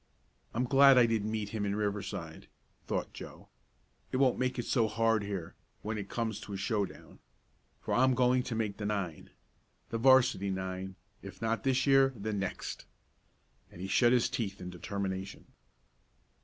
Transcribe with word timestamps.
"I'm 0.55 0.63
glad 0.63 0.97
I 0.97 1.05
didn't 1.05 1.29
meet 1.29 1.49
him 1.49 1.63
in 1.63 1.75
Riverside," 1.75 2.47
thought 2.87 3.13
Joe. 3.13 3.49
"It 4.11 4.17
won't 4.17 4.39
make 4.39 4.57
it 4.57 4.65
so 4.65 4.87
hard 4.87 5.21
here 5.21 5.53
when 5.83 5.99
it 5.99 6.09
comes 6.09 6.39
to 6.39 6.53
a 6.53 6.57
showdown. 6.57 7.19
For 7.79 7.93
I'm 7.93 8.15
going 8.15 8.41
to 8.41 8.55
make 8.55 8.77
the 8.77 8.87
nine! 8.87 9.29
The 9.89 9.99
'varsity 9.99 10.49
nine; 10.49 10.95
if 11.21 11.39
not 11.39 11.63
this 11.63 11.85
year, 11.85 12.13
then 12.15 12.39
next!" 12.39 12.85
and 13.71 13.79
he 13.79 13.85
shut 13.87 14.11
his 14.11 14.27
teeth 14.27 14.59
in 14.59 14.71
determination. 14.71 15.53